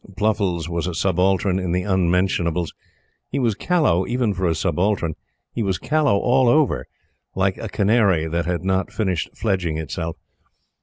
[0.17, 2.73] Pluffles was a subaltern in the "Unmentionables."
[3.29, 5.13] He was callow, even for a subaltern.
[5.53, 6.87] He was callow all over
[7.35, 10.17] like a canary that had not finished fledging itself.